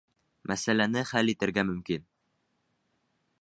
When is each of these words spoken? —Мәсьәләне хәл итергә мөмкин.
—Мәсьәләне 0.51 1.03
хәл 1.09 1.29
итергә 1.35 1.65
мөмкин. 1.69 2.09